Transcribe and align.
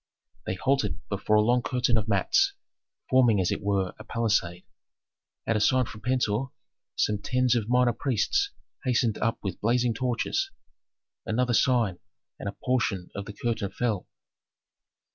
They 0.47 0.55
halted 0.55 0.97
before 1.09 1.35
a 1.35 1.41
long 1.43 1.61
curtain 1.61 1.95
of 1.95 2.07
mats, 2.07 2.53
forming 3.11 3.39
as 3.39 3.51
it 3.51 3.61
were 3.61 3.93
a 3.99 4.03
palisade. 4.03 4.63
At 5.45 5.55
a 5.55 5.59
sign 5.59 5.85
from 5.85 6.01
Pentuer 6.01 6.47
some 6.95 7.19
tens 7.19 7.53
of 7.55 7.69
minor 7.69 7.93
priests 7.93 8.49
hastened 8.83 9.19
up 9.19 9.37
with 9.43 9.61
blazing 9.61 9.93
torches. 9.93 10.49
Another 11.23 11.53
sign, 11.53 11.99
and 12.39 12.49
a 12.49 12.57
portion 12.65 13.11
of 13.13 13.25
the 13.25 13.33
curtain 13.33 13.69
fell. 13.71 14.07